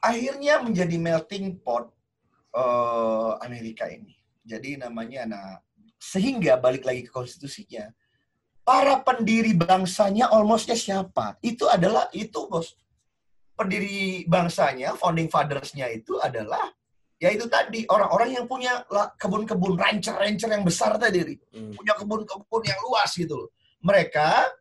[0.00, 1.92] akhirnya menjadi melting pot
[2.56, 4.15] uh, Amerika ini.
[4.46, 5.48] Jadi namanya nah
[5.98, 7.90] sehingga balik lagi ke konstitusinya
[8.66, 11.38] para pendiri bangsanya almostnya siapa?
[11.38, 12.74] Itu adalah itu bos.
[13.56, 16.74] Pendiri bangsanya, founding fathersnya itu adalah
[17.16, 18.84] ya itu tadi orang-orang yang punya
[19.16, 21.72] kebun-kebun rancher-rancher yang besar tadi, hmm.
[21.72, 23.48] punya kebun-kebun yang luas gitu
[23.80, 24.52] Mereka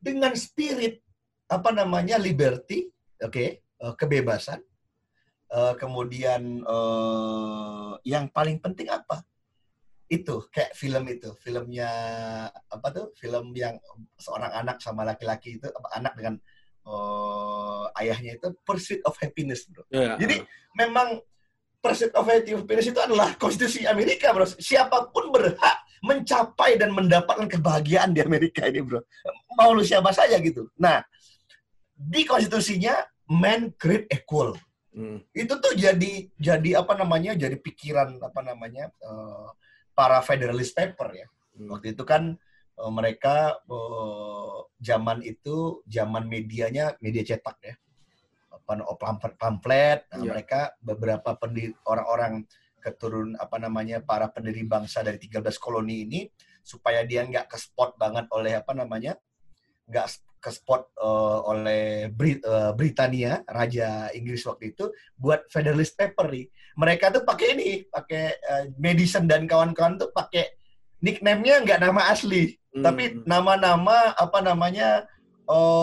[0.00, 1.04] dengan spirit
[1.50, 2.88] apa namanya liberty,
[3.20, 4.64] oke, okay, eh, kebebasan,
[5.54, 9.22] uh, kemudian uh, yang paling penting apa
[10.10, 11.90] itu kayak film itu filmnya
[12.50, 13.78] apa tuh film yang
[14.18, 16.34] seorang anak sama laki-laki itu anak dengan
[16.82, 20.18] uh, ayahnya itu pursuit of happiness bro yeah.
[20.18, 20.42] jadi
[20.74, 21.22] memang
[21.78, 28.16] pursuit of happiness itu adalah konstitusi Amerika bro siapa pun berhak mencapai dan mendapatkan kebahagiaan
[28.16, 29.04] di Amerika ini, bro.
[29.56, 30.68] Mau lu siapa saja gitu.
[30.80, 31.04] Nah,
[31.92, 34.56] di konstitusinya man create equal.
[34.90, 35.22] Hmm.
[35.30, 37.34] Itu tuh jadi jadi apa namanya?
[37.38, 38.90] Jadi pikiran apa namanya?
[38.98, 39.50] Uh,
[39.94, 41.26] para federalist paper ya.
[41.56, 41.76] Hmm.
[41.76, 42.34] Waktu itu kan
[42.80, 47.74] uh, mereka uh, zaman itu zaman medianya media cetak ya.
[48.50, 50.30] Apa pamflet, pamflet nah, yeah.
[50.30, 51.34] mereka beberapa
[51.86, 52.46] orang-orang
[52.80, 56.20] keturun apa namanya para pendiri bangsa dari 13 koloni ini
[56.64, 59.20] supaya dia nggak ke spot banget oleh apa namanya
[59.90, 60.06] nggak
[60.40, 64.88] ke spot uh, oleh Brit, uh, Britania Raja Inggris waktu itu
[65.20, 66.48] buat Federalist Paper nih
[66.80, 70.56] mereka tuh pakai ini pakai uh, Madison dan kawan-kawan tuh pakai
[71.04, 72.80] nickname-nya nggak nama asli hmm.
[72.80, 75.04] tapi nama-nama apa namanya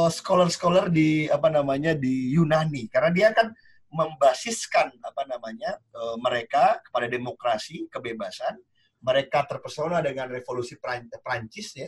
[0.08, 3.52] scholar-scholar uh, di apa namanya di Yunani karena dia kan
[3.92, 8.60] membasiskan apa namanya uh, mereka kepada demokrasi, kebebasan.
[8.98, 10.76] Mereka terpesona dengan revolusi
[11.22, 11.88] Prancis ya,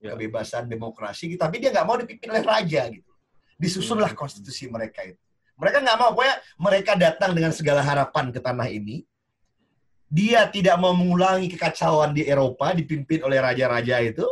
[0.00, 0.16] ya.
[0.16, 3.12] kebebasan demokrasi, tapi dia nggak mau dipimpin oleh raja gitu.
[3.60, 4.18] Disusunlah hmm.
[4.18, 5.20] konstitusi mereka itu.
[5.60, 9.04] Mereka nggak mau, pokoknya mereka datang dengan segala harapan ke tanah ini.
[10.10, 14.26] Dia tidak mau mengulangi kekacauan di Eropa dipimpin oleh raja-raja itu.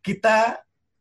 [0.00, 0.56] Kita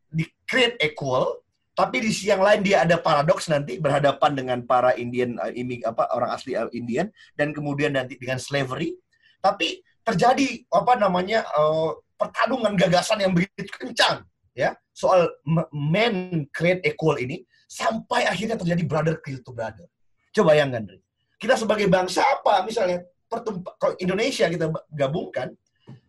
[0.10, 1.40] di create equal,
[1.78, 5.54] tapi di sisi yang lain dia ada paradoks nanti berhadapan dengan para Indian uh,
[5.88, 7.08] apa orang asli uh, Indian
[7.40, 9.00] dan kemudian nanti dengan slavery.
[9.40, 9.80] Tapi
[10.14, 14.26] terjadi apa namanya uh, pertarungan gagasan yang begitu kencang
[14.58, 15.30] ya soal
[15.72, 19.86] men create equal ini sampai akhirnya terjadi brother kill to brother.
[20.34, 21.00] Coba bayangkan, Dri.
[21.40, 25.54] Kita sebagai bangsa apa misalnya pertumpah kalau Indonesia kita gabungkan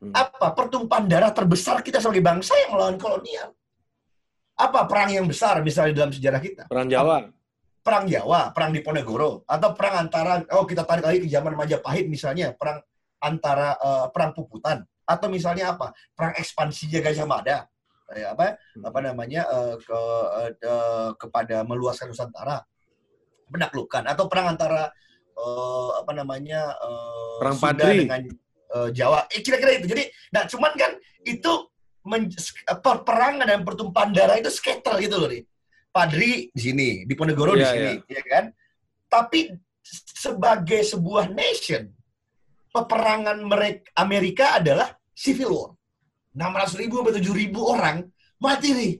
[0.02, 0.12] hmm.
[0.16, 3.54] apa pertumpahan darah terbesar kita sebagai bangsa yang melawan kolonial
[4.60, 6.62] apa perang yang besar misalnya dalam sejarah kita?
[6.68, 7.32] Perang Jawa.
[7.80, 12.52] Perang Jawa, perang Diponegoro, atau perang antara oh kita tarik lagi ke zaman Majapahit misalnya,
[12.52, 12.84] perang
[13.20, 15.92] antara uh, perang Puputan, atau misalnya apa?
[16.16, 17.68] Perang ekspansinya Gajah Mada,
[18.16, 18.84] ya, apa hmm.
[18.88, 20.00] apa namanya uh, ke
[20.66, 22.64] uh, kepada meluaskan Nusantara,
[23.52, 24.90] menaklukkan, atau perang antara
[25.36, 28.22] uh, apa namanya uh, perang Sunda Padri dengan
[28.74, 29.86] uh, Jawa, eh, kira-kira itu.
[29.90, 30.92] Jadi, nah cuman kan
[31.26, 31.52] itu
[32.80, 35.44] perperangan dan pertumpahan darah itu scatter gitu loh nih.
[35.90, 38.14] Padri di sini, di Ponegoro yeah, di iya, sini, yeah.
[38.14, 38.44] ya kan?
[39.10, 39.40] Tapi
[40.14, 41.90] sebagai sebuah nation,
[42.70, 45.70] peperangan mereka Amerika adalah civil war.
[46.30, 48.06] 600 ribu sampai 7 ribu orang
[48.38, 48.92] mati nih,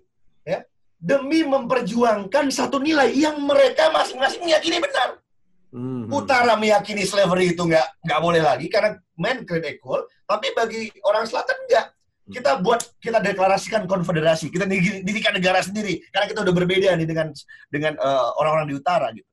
[0.43, 0.59] ya
[0.99, 5.23] demi memperjuangkan satu nilai yang mereka masing-masing meyakini benar.
[5.71, 6.11] Mm-hmm.
[6.11, 11.55] Utara meyakini slavery itu nggak nggak boleh lagi karena men equal, tapi bagi orang selatan
[11.71, 11.87] nggak
[12.31, 14.65] kita buat kita deklarasikan konfederasi kita
[15.03, 17.35] dirikan negara sendiri karena kita udah berbeda nih dengan
[17.67, 19.27] dengan uh, orang-orang di utara gitu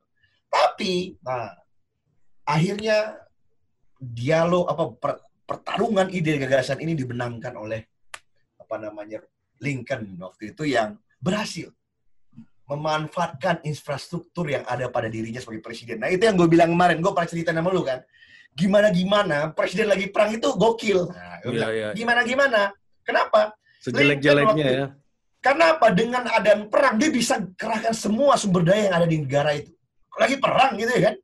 [0.50, 1.54] tapi nah
[2.44, 3.27] akhirnya
[4.00, 5.12] dialog apa per,
[5.48, 7.82] pertarungan ide gagasan ini dibenamkan oleh
[8.58, 9.22] apa namanya
[9.62, 11.74] Lincoln waktu itu yang berhasil
[12.68, 16.04] memanfaatkan infrastruktur yang ada pada dirinya sebagai presiden.
[16.04, 18.04] Nah itu yang gue bilang kemarin, gue pernah cerita sama lu kan.
[18.52, 21.08] Gimana gimana presiden lagi perang itu gokil.
[21.08, 21.70] Nah, yeah, yeah.
[21.72, 21.88] Iya.
[21.96, 22.62] gimana gimana
[23.08, 23.56] Kenapa?
[23.80, 24.86] Sejelek-jeleknya ya.
[25.40, 25.88] Karena apa?
[25.96, 29.72] Dengan ada perang, dia bisa kerahkan semua sumber daya yang ada di negara itu.
[30.20, 31.16] Lagi perang gitu ya kan?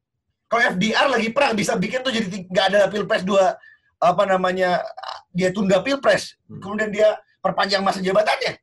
[0.53, 3.57] Kalau FDR lagi perang, bisa bikin tuh jadi nggak ada pilpres dua,
[3.97, 4.85] apa namanya,
[5.33, 6.37] dia tunda pilpres.
[6.45, 6.61] Hmm.
[6.61, 8.61] Kemudian dia perpanjang masa jabatannya.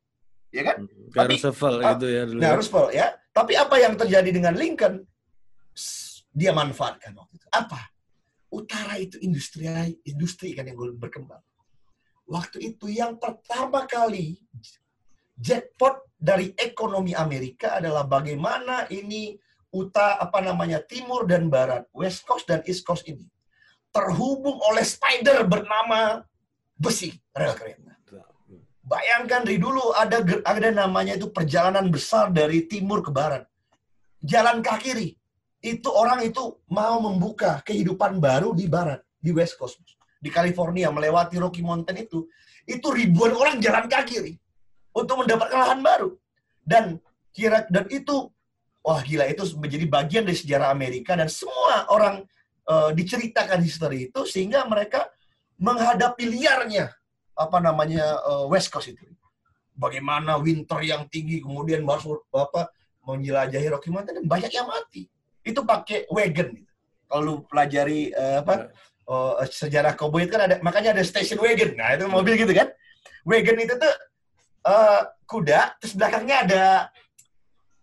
[0.54, 0.86] Ya kan?
[0.86, 1.10] Hmm.
[1.10, 2.22] Tapi, Roosevelt uh, gitu ya.
[2.30, 2.38] Dulu.
[2.38, 3.06] Nah, Roosevelt ya.
[3.34, 5.02] Tapi apa yang terjadi dengan Lincoln?
[6.30, 7.46] Dia manfaatkan waktu itu.
[7.50, 7.90] Apa?
[8.54, 9.66] Utara itu industri
[10.06, 11.42] industri kan yang berkembang
[12.30, 14.38] waktu itu yang pertama kali
[15.34, 19.34] jackpot dari ekonomi Amerika adalah bagaimana ini
[19.70, 23.26] uta apa namanya timur dan barat, west coast dan east coast ini
[23.90, 26.22] terhubung oleh spider bernama
[26.78, 27.90] besi rel kereta.
[28.86, 33.46] Bayangkan dari dulu ada ada namanya itu perjalanan besar dari timur ke barat.
[34.18, 35.14] Jalan kaki
[35.62, 39.78] itu orang itu mau membuka kehidupan baru di barat, di west coast
[40.20, 42.28] di California melewati Rocky Mountain itu,
[42.68, 44.36] itu ribuan orang jalan kaki
[44.92, 46.10] untuk mendapatkan lahan baru.
[46.60, 47.00] Dan
[47.32, 48.28] kira dan itu
[48.80, 52.24] wah gila itu menjadi bagian dari sejarah Amerika dan semua orang
[52.68, 55.08] uh, diceritakan history itu sehingga mereka
[55.60, 56.88] menghadapi liarnya
[57.36, 59.04] apa namanya uh, West Coast itu.
[59.76, 62.68] Bagaimana winter yang tinggi kemudian baru apa
[63.04, 65.08] menjelajahi Rocky Mountain dan banyak yang mati.
[65.40, 66.72] Itu pakai wagon gitu.
[67.08, 68.70] Kalau lu pelajari uh, apa
[69.08, 71.74] oh, sejarah cowboy itu kan ada makanya ada station wagon.
[71.74, 72.68] Nah, itu mobil gitu kan.
[73.24, 73.94] Wagon itu tuh
[74.68, 76.64] uh, kuda terus belakangnya ada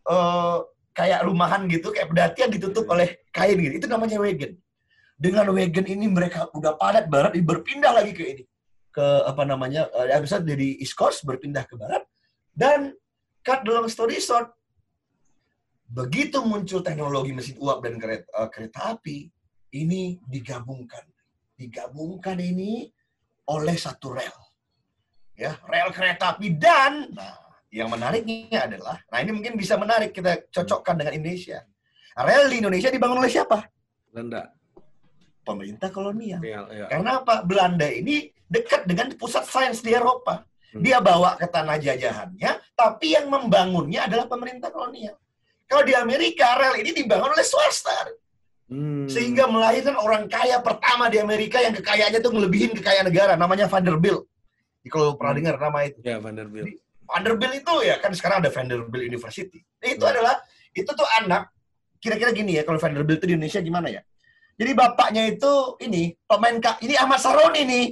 [0.06, 0.58] uh,
[0.98, 3.86] kayak rumahan gitu, kayak pedatian ditutup oleh kain gitu.
[3.86, 4.58] Itu namanya wagon.
[5.14, 8.44] Dengan wagon ini mereka udah padat barat berpindah lagi ke ini
[8.98, 12.02] ke apa namanya habis itu dari East Coast berpindah ke barat
[12.58, 12.98] dan
[13.46, 14.50] cut long story short
[15.86, 19.30] begitu muncul teknologi mesin uap dan kereta, uh, kereta api
[19.78, 21.06] ini digabungkan
[21.54, 22.90] digabungkan ini
[23.54, 24.38] oleh satu rel
[25.38, 27.47] ya rel kereta api dan nah
[27.78, 31.62] yang menariknya adalah nah ini mungkin bisa menarik kita cocokkan dengan Indonesia
[32.18, 33.70] rel di Indonesia dibangun oleh siapa
[34.10, 34.50] Belanda.
[35.46, 36.86] pemerintah kolonial Ya, ya.
[36.90, 40.84] karena apa Belanda ini dekat dengan pusat sains di Eropa Hmm.
[40.84, 45.16] dia bawa ke tanah jajahannya tapi yang membangunnya adalah pemerintah kolonial
[45.64, 47.96] kalau di Amerika rel ini dibangun oleh swasta
[48.68, 49.08] Hmm.
[49.08, 54.28] sehingga melahirkan orang kaya pertama di Amerika yang kekayaannya tuh melebihin kekayaan negara namanya Vanderbilt
[54.92, 55.40] kalau pernah Hmm.
[55.40, 56.68] dengar nama itu ya Vanderbilt.
[57.08, 59.64] Vanderbilt itu ya kan sekarang ada Vanderbilt University.
[59.80, 60.12] Nah, itu Hmm.
[60.14, 60.36] adalah
[60.76, 61.50] itu tuh anak
[62.04, 64.02] kira-kira gini ya kalau Vanderbilt itu di Indonesia gimana ya?
[64.58, 67.86] Jadi bapaknya itu ini pemain ka ini Ahmad Saroni nih.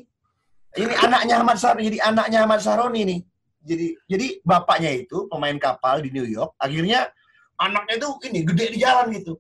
[0.76, 3.20] Ini anaknya Ahmad Saroni jadi anaknya Ahmad Saroni nih.
[3.66, 7.10] Jadi jadi bapaknya itu pemain kapal di New York akhirnya
[7.58, 9.34] anaknya itu ini gede di jalan gitu.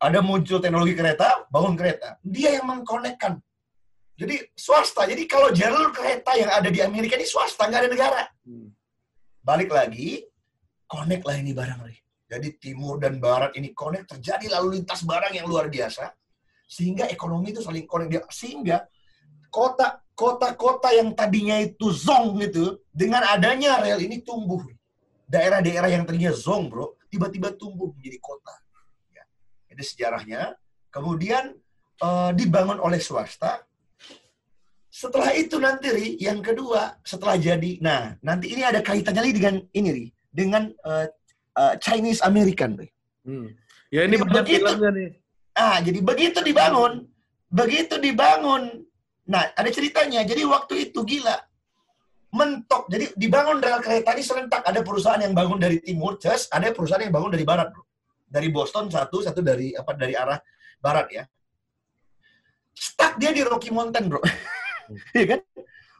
[0.00, 2.16] Ada muncul teknologi kereta bangun kereta.
[2.24, 3.36] Dia yang mengkonekkan
[4.20, 8.22] jadi swasta jadi kalau jalur kereta yang ada di Amerika ini swasta nggak ada negara.
[8.44, 8.68] Hmm.
[9.40, 10.28] balik lagi
[10.84, 11.98] connect lah ini barang nih.
[12.28, 16.12] Jadi timur dan barat ini connect terjadi lalu lintas barang yang luar biasa
[16.68, 18.28] sehingga ekonomi itu saling connect.
[18.28, 18.84] Sehingga
[19.48, 24.60] kota kota-kota yang tadinya itu zong gitu dengan adanya rel ini tumbuh.
[25.24, 28.52] Daerah-daerah yang tadinya zong bro tiba-tiba tumbuh menjadi kota.
[29.16, 29.24] Ya.
[29.72, 30.60] itu sejarahnya
[30.92, 31.56] kemudian
[32.04, 33.64] eh, dibangun oleh swasta
[34.90, 39.56] setelah itu nanti Ri, yang kedua setelah jadi, nah nanti ini ada kaitannya lagi dengan
[39.70, 41.06] ini Ri, dengan eh,
[41.54, 42.90] eh, Chinese American Ri.
[43.22, 43.54] Hmm.
[43.94, 44.66] Ya ini Jadi banyak begitu.
[44.66, 45.10] filmnya nih.
[45.54, 47.06] Ah, jadi begitu dibangun,
[47.50, 48.82] begitu dibangun.
[49.30, 50.26] Nah, ada ceritanya.
[50.26, 51.38] Jadi waktu itu gila.
[52.30, 52.86] Mentok.
[52.86, 54.62] Jadi dibangun rel kereta ini serentak.
[54.62, 57.86] Ada perusahaan yang bangun dari timur, just ada perusahaan yang bangun dari barat, Bro.
[58.30, 60.38] Dari Boston satu, satu dari apa dari arah
[60.78, 61.24] barat ya.
[62.74, 64.22] Stuck dia di Rocky Mountain, Bro.
[65.16, 65.40] Iya kan?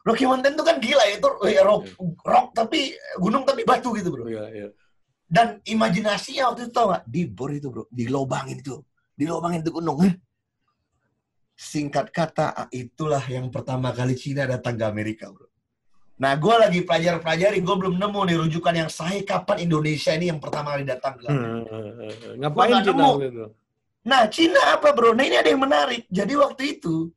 [0.01, 1.83] Rocky Mountain itu kan gila itu eh, rock,
[2.25, 4.25] rock tapi gunung tapi batu gitu, Bro.
[4.25, 4.67] Iya, iya.
[5.31, 7.07] Dan imajinasinya waktu itu tau gak?
[7.07, 8.83] Dibor itu bro, dilobangin itu.
[9.15, 10.03] Dilobangin itu gunung.
[10.03, 10.11] Hah?
[11.55, 15.47] Singkat kata, ah, itulah yang pertama kali Cina datang ke Amerika bro.
[16.19, 20.37] Nah, gue lagi pelajar-pelajari, gue belum nemu nih rujukan yang sahih kapan Indonesia ini yang
[20.43, 21.73] pertama kali datang ke Amerika.
[21.79, 22.37] Hmm.
[22.37, 23.11] Ngapain Gua nggak Cina nemu.
[23.23, 23.45] itu?
[24.01, 25.15] Nah, Cina apa bro?
[25.15, 26.03] Nah, ini ada yang menarik.
[26.11, 27.07] Jadi waktu itu,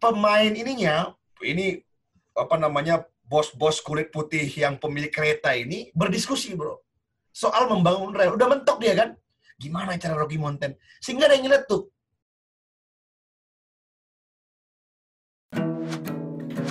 [0.00, 1.12] pemain ininya,
[1.44, 1.78] ini
[2.32, 6.82] apa namanya, bos-bos kulit putih yang pemilik kereta ini berdiskusi bro.
[7.30, 8.34] Soal membangun rel.
[8.34, 9.14] Udah mentok dia kan?
[9.54, 10.74] Gimana cara Rocky Mountain?
[10.98, 11.92] Sehingga ada yang nyeletuk.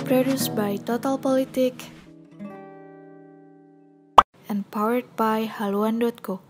[0.04, 1.78] Produced by Total Politik
[4.50, 6.49] and powered by haluan.co.